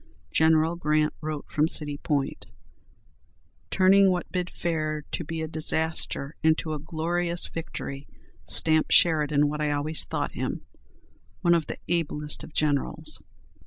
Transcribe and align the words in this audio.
General 0.31 0.75
Grant 0.77 1.13
wrote 1.21 1.45
from 1.47 1.67
City 1.67 1.99
Point, 1.99 2.47
"Turning 3.69 4.09
what 4.09 4.31
bid 4.31 4.49
fair 4.49 5.03
to 5.11 5.23
be 5.23 5.43
a 5.43 5.47
disaster 5.47 6.35
into 6.41 6.73
a 6.73 6.79
glorious 6.79 7.45
victory 7.45 8.07
stamps 8.43 8.95
Sheridan 8.95 9.47
what 9.47 9.61
I 9.61 9.69
always 9.69 10.03
thought 10.05 10.31
him, 10.31 10.65
one 11.41 11.53
of 11.53 11.67
the 11.67 11.77
ablest 11.87 12.43
of 12.43 12.51
generals." 12.51 13.21